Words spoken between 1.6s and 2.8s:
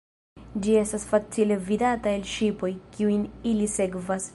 vidata el ŝipoj,